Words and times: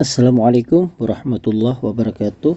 Assalamualaikum 0.00 0.90
warahmatullahi 0.98 1.78
wabarakatuh. 1.84 2.56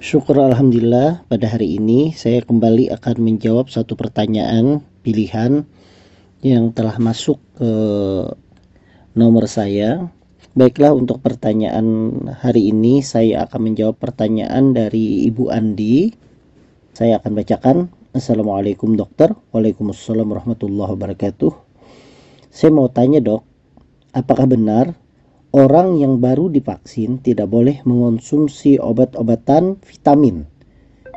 Syukur 0.00 0.40
Alhamdulillah 0.40 1.26
pada 1.28 1.50
hari 1.50 1.76
ini 1.76 2.16
saya 2.16 2.40
kembali 2.40 2.88
akan 2.94 3.16
menjawab 3.20 3.68
satu 3.68 3.92
pertanyaan 3.92 4.80
pilihan 5.04 5.68
yang 6.40 6.72
telah 6.72 6.96
masuk 6.96 7.36
ke 7.58 7.72
nomor 9.12 9.44
saya. 9.50 10.08
Baiklah 10.50 10.90
untuk 10.90 11.22
pertanyaan 11.22 12.10
hari 12.42 12.74
ini 12.74 13.06
saya 13.06 13.46
akan 13.46 13.70
menjawab 13.70 14.02
pertanyaan 14.02 14.74
dari 14.74 15.22
Ibu 15.30 15.46
Andi. 15.46 16.10
Saya 16.90 17.22
akan 17.22 17.38
bacakan. 17.38 17.76
Assalamualaikum 18.10 18.98
dokter. 18.98 19.30
Waalaikumsalam 19.54 20.26
warahmatullahi 20.26 20.90
wabarakatuh. 20.98 21.54
Saya 22.50 22.74
mau 22.74 22.90
tanya 22.90 23.22
dok, 23.22 23.46
apakah 24.10 24.50
benar 24.50 24.98
orang 25.54 26.02
yang 26.02 26.18
baru 26.18 26.50
divaksin 26.50 27.22
tidak 27.22 27.46
boleh 27.46 27.78
mengonsumsi 27.86 28.74
obat-obatan 28.82 29.78
vitamin 29.86 30.50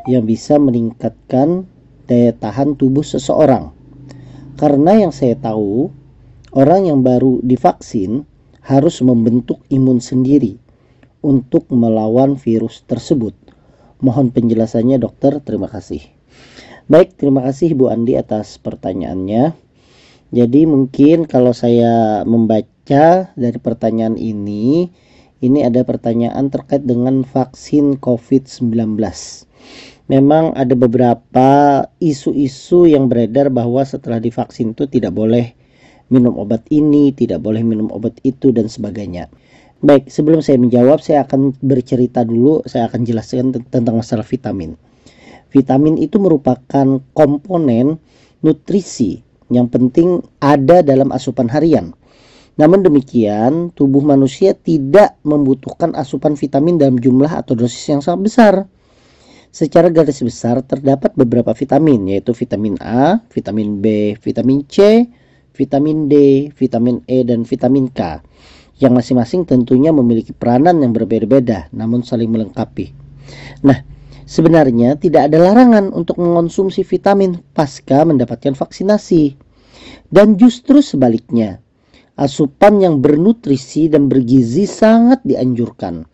yang 0.05 0.29
bisa 0.29 0.61
meningkatkan 0.61 1.65
daya 2.05 2.37
tahan 2.37 2.77
tubuh 2.77 3.01
seseorang. 3.01 3.73
Karena 4.61 4.93
yang 4.93 5.09
saya 5.09 5.34
tahu, 5.34 5.89
orang 6.53 6.85
yang 6.85 7.01
baru 7.01 7.41
divaksin 7.41 8.29
harus 8.63 9.03
membentuk 9.03 9.61
imun 9.69 9.99
sendiri 9.99 10.59
untuk 11.23 11.67
melawan 11.71 12.39
virus 12.39 12.83
tersebut. 12.87 13.35
Mohon 14.03 14.35
penjelasannya 14.35 14.99
dokter, 14.99 15.39
terima 15.39 15.71
kasih. 15.71 16.03
Baik, 16.91 17.15
terima 17.15 17.43
kasih 17.47 17.75
Bu 17.75 17.87
Andi 17.87 18.19
atas 18.19 18.59
pertanyaannya. 18.59 19.55
Jadi 20.34 20.65
mungkin 20.67 21.29
kalau 21.29 21.55
saya 21.55 22.25
membaca 22.27 22.73
baca 22.84 23.31
dari 23.39 23.55
pertanyaan 23.63 24.19
ini, 24.19 24.91
ini 25.39 25.59
ada 25.63 25.87
pertanyaan 25.87 26.51
terkait 26.51 26.84
dengan 26.84 27.23
vaksin 27.23 27.95
COVID-19. 27.95 28.99
Memang 30.11 30.51
ada 30.51 30.75
beberapa 30.75 31.49
isu-isu 32.03 32.91
yang 32.91 33.07
beredar 33.07 33.47
bahwa 33.47 33.87
setelah 33.87 34.19
divaksin 34.19 34.75
itu 34.75 34.84
tidak 34.91 35.15
boleh 35.15 35.55
minum 36.13 36.37
obat 36.37 36.69
ini, 36.69 37.09
tidak 37.17 37.41
boleh 37.41 37.65
minum 37.65 37.89
obat 37.89 38.21
itu 38.21 38.53
dan 38.53 38.69
sebagainya. 38.69 39.33
Baik, 39.81 40.13
sebelum 40.13 40.45
saya 40.45 40.61
menjawab, 40.61 41.01
saya 41.01 41.25
akan 41.25 41.57
bercerita 41.59 42.21
dulu, 42.21 42.61
saya 42.69 42.85
akan 42.85 43.01
jelaskan 43.01 43.51
tentang 43.65 43.97
masalah 43.97 44.23
vitamin. 44.23 44.77
Vitamin 45.49 45.97
itu 45.97 46.21
merupakan 46.21 47.01
komponen 47.17 47.97
nutrisi 48.45 49.25
yang 49.49 49.67
penting 49.67 50.21
ada 50.37 50.85
dalam 50.85 51.09
asupan 51.09 51.49
harian 51.49 51.97
namun 52.53 52.85
demikian, 52.85 53.73
tubuh 53.73 54.05
manusia 54.05 54.53
tidak 54.53 55.17
membutuhkan 55.25 55.97
asupan 55.97 56.37
vitamin 56.37 56.77
dalam 56.77 57.01
jumlah 57.01 57.34
atau 57.34 57.57
dosis 57.57 57.81
yang 57.89 58.01
sangat 58.05 58.21
besar. 58.21 58.53
Secara 59.53 59.89
garis 59.89 60.21
besar 60.21 60.61
terdapat 60.65 61.13
beberapa 61.17 61.53
vitamin 61.53 62.13
yaitu 62.13 62.34
vitamin 62.34 62.77
A, 62.81 63.21
vitamin 63.34 63.81
B, 63.81 64.17
vitamin 64.22 64.66
C, 64.69 65.06
vitamin 65.53 66.09
D, 66.09 66.50
vitamin 66.53 67.06
E 67.06 67.23
dan 67.23 67.46
vitamin 67.47 67.88
K 67.94 68.19
yang 68.81 68.97
masing-masing 68.97 69.46
tentunya 69.46 69.94
memiliki 69.94 70.34
peranan 70.34 70.81
yang 70.81 70.91
berbeda-beda 70.91 71.69
namun 71.72 72.01
saling 72.01 72.28
melengkapi. 72.28 72.91
Nah, 73.64 73.80
sebenarnya 74.25 75.00
tidak 75.00 75.31
ada 75.31 75.38
larangan 75.40 75.94
untuk 75.94 76.19
mengonsumsi 76.19 76.84
vitamin 76.84 77.40
pasca 77.53 78.03
mendapatkan 78.03 78.58
vaksinasi. 78.58 79.40
Dan 80.14 80.38
justru 80.38 80.81
sebaliknya, 80.81 81.58
asupan 82.20 82.81
yang 82.81 83.02
bernutrisi 83.02 83.90
dan 83.90 84.06
bergizi 84.09 84.70
sangat 84.70 85.25
dianjurkan 85.25 86.06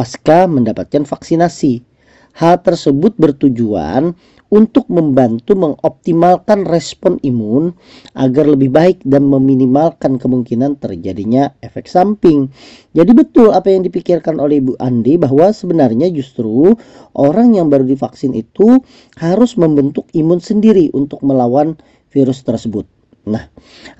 pasca 0.00 0.48
mendapatkan 0.48 1.04
vaksinasi. 1.04 1.89
Hal 2.36 2.62
tersebut 2.62 3.18
bertujuan 3.18 4.14
untuk 4.50 4.90
membantu 4.90 5.54
mengoptimalkan 5.54 6.66
respon 6.66 7.22
imun 7.22 7.70
agar 8.18 8.50
lebih 8.50 8.74
baik 8.74 8.98
dan 9.06 9.30
meminimalkan 9.30 10.18
kemungkinan 10.18 10.82
terjadinya 10.82 11.54
efek 11.62 11.86
samping. 11.86 12.50
Jadi 12.90 13.14
betul 13.14 13.54
apa 13.54 13.70
yang 13.70 13.86
dipikirkan 13.86 14.42
oleh 14.42 14.58
Ibu 14.58 14.74
Andi 14.82 15.14
bahwa 15.16 15.54
sebenarnya 15.54 16.10
justru 16.10 16.74
orang 17.14 17.54
yang 17.54 17.70
baru 17.70 17.86
divaksin 17.86 18.34
itu 18.34 18.82
harus 19.22 19.54
membentuk 19.54 20.10
imun 20.10 20.42
sendiri 20.42 20.90
untuk 20.90 21.22
melawan 21.22 21.78
virus 22.10 22.42
tersebut. 22.42 22.84
Nah, 23.30 23.46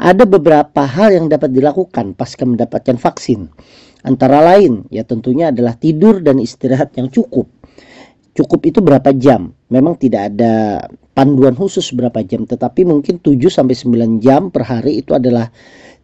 ada 0.01 0.27
beberapa 0.27 0.83
hal 0.83 1.15
yang 1.15 1.27
dapat 1.31 1.55
dilakukan 1.55 2.19
pasca 2.19 2.43
mendapatkan 2.43 2.99
vaksin. 2.99 3.47
Antara 4.01 4.41
lain, 4.41 4.89
ya 4.89 5.05
tentunya 5.05 5.53
adalah 5.53 5.77
tidur 5.77 6.25
dan 6.25 6.41
istirahat 6.41 6.97
yang 6.97 7.13
cukup. 7.13 7.47
Cukup 8.35 8.63
itu 8.67 8.79
berapa 8.79 9.11
jam? 9.17 9.51
Memang 9.71 9.99
tidak 9.99 10.35
ada 10.35 10.87
panduan 11.13 11.59
khusus 11.59 11.91
berapa 11.91 12.23
jam, 12.23 12.47
tetapi 12.47 12.87
mungkin 12.87 13.19
7 13.19 13.37
sampai 13.51 13.75
9 13.75 14.23
jam 14.23 14.49
per 14.55 14.67
hari 14.67 15.03
itu 15.03 15.13
adalah 15.15 15.51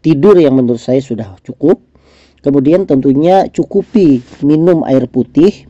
tidur 0.03 0.35
yang 0.37 0.59
menurut 0.59 0.83
saya 0.83 0.99
sudah 0.99 1.39
cukup. 1.47 1.83
Kemudian 2.43 2.87
tentunya 2.87 3.47
cukupi 3.51 4.23
minum 4.47 4.87
air 4.87 5.11
putih, 5.11 5.67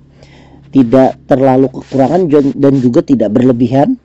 tidak 0.72 1.16
terlalu 1.24 1.72
kekurangan 1.72 2.28
dan 2.56 2.74
juga 2.80 3.00
tidak 3.00 3.32
berlebihan 3.32 3.96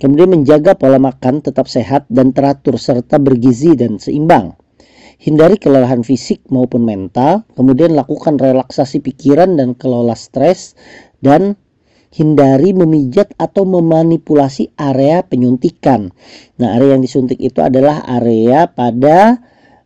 Kemudian 0.00 0.32
menjaga 0.32 0.72
pola 0.80 0.96
makan 0.96 1.44
tetap 1.44 1.68
sehat 1.68 2.08
dan 2.08 2.32
teratur 2.32 2.80
serta 2.80 3.20
bergizi 3.20 3.76
dan 3.76 4.00
seimbang. 4.00 4.56
Hindari 5.20 5.60
kelelahan 5.60 6.00
fisik 6.00 6.40
maupun 6.48 6.88
mental, 6.88 7.44
kemudian 7.52 7.92
lakukan 7.92 8.40
relaksasi 8.40 9.04
pikiran 9.04 9.60
dan 9.60 9.76
kelola 9.76 10.16
stres 10.16 10.72
dan 11.20 11.60
hindari 12.10 12.74
memijat 12.74 13.30
atau 13.38 13.62
memanipulasi 13.62 14.74
area 14.74 15.22
penyuntikan. 15.22 16.10
Nah, 16.58 16.74
area 16.74 16.98
yang 16.98 17.02
disuntik 17.06 17.38
itu 17.38 17.62
adalah 17.62 18.02
area 18.02 18.66
pada 18.66 19.38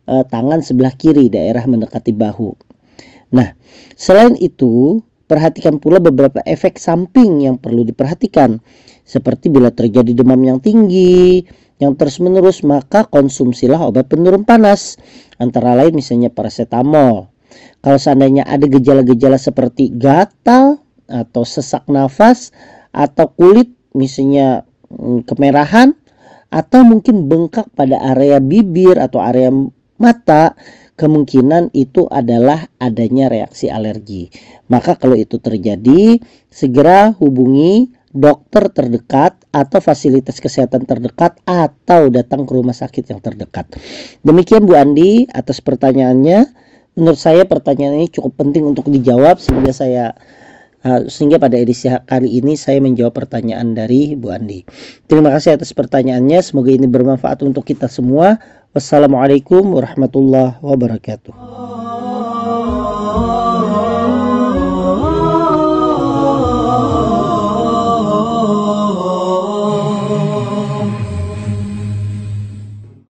eh, 0.09 0.23
tangan 0.25 0.65
sebelah 0.65 0.93
kiri, 0.97 1.29
daerah 1.29 1.63
mendekati 1.69 2.11
bahu. 2.11 2.57
Nah, 3.33 3.53
selain 3.93 4.33
itu, 4.41 5.01
perhatikan 5.29 5.77
pula 5.77 6.01
beberapa 6.01 6.41
efek 6.45 6.77
samping 6.77 7.45
yang 7.45 7.57
perlu 7.61 7.85
diperhatikan 7.85 8.61
seperti 9.05 9.53
bila 9.53 9.69
terjadi 9.69 10.17
demam 10.17 10.41
yang 10.41 10.57
tinggi, 10.57 11.45
yang 11.77 11.93
terus-menerus, 11.93 12.65
maka 12.65 13.05
konsumsilah 13.05 13.77
obat 13.85 14.09
penurun 14.09 14.47
panas. 14.47 14.97
Antara 15.37 15.77
lain 15.77 15.93
misalnya 15.93 16.33
paracetamol. 16.33 17.29
Kalau 17.83 17.99
seandainya 18.01 18.47
ada 18.47 18.65
gejala-gejala 18.65 19.37
seperti 19.37 19.93
gatal 19.93 20.84
atau 21.05 21.43
sesak 21.45 21.85
nafas 21.87 22.49
atau 22.95 23.29
kulit 23.33 23.71
misalnya 23.95 24.67
mm, 24.91 25.27
kemerahan 25.27 25.95
atau 26.53 26.87
mungkin 26.87 27.27
bengkak 27.27 27.67
pada 27.75 27.99
area 28.15 28.39
bibir 28.39 28.95
atau 28.95 29.19
area 29.19 29.51
mata, 29.99 30.55
kemungkinan 30.95 31.71
itu 31.75 32.07
adalah 32.07 32.67
adanya 32.79 33.27
reaksi 33.27 33.67
alergi. 33.67 34.31
Maka 34.71 34.95
kalau 34.95 35.19
itu 35.19 35.39
terjadi, 35.39 36.19
segera 36.47 37.11
hubungi 37.19 37.91
dokter 38.15 38.71
terdekat 38.71 39.35
atau 39.51 39.83
fasilitas 39.83 40.39
kesehatan 40.39 40.87
terdekat 40.87 41.35
atau 41.43 42.07
datang 42.07 42.47
ke 42.47 42.51
rumah 42.55 42.71
sakit 42.71 43.11
yang 43.11 43.19
terdekat. 43.19 43.67
Demikian 44.23 44.63
Bu 44.63 44.79
Andi 44.79 45.27
atas 45.27 45.59
pertanyaannya. 45.59 46.63
Menurut 46.95 47.19
saya 47.19 47.43
pertanyaan 47.43 47.99
ini 47.99 48.07
cukup 48.07 48.39
penting 48.39 48.63
untuk 48.63 48.87
dijawab 48.87 49.35
sehingga 49.43 49.75
saya 49.75 50.15
uh, 50.85 51.09
sehingga 51.09 51.41
pada 51.41 51.57
edisi 51.57 51.89
kali 51.89 52.39
ini 52.39 52.53
saya 52.55 52.79
menjawab 52.79 53.17
pertanyaan 53.17 53.73
dari 53.73 54.13
Bu 54.13 54.31
Andi. 54.31 54.63
Terima 55.09 55.33
kasih 55.33 55.57
atas 55.57 55.73
pertanyaannya. 55.73 56.39
Semoga 56.45 56.71
ini 56.71 56.85
bermanfaat 56.85 57.41
untuk 57.43 57.65
kita 57.65 57.89
semua. 57.89 58.37
Wassalamualaikum 58.71 59.75
warahmatullahi 59.75 60.61
wabarakatuh. 60.61 61.74